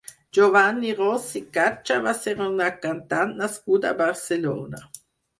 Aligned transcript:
Giovanna 0.35 0.93
Rossi-Caccia 0.99 1.97
va 2.07 2.13
ser 2.19 2.33
una 2.45 2.69
cantant 2.85 3.35
nascuda 3.41 3.91
a 3.91 3.99
Barcelona. 3.99 4.81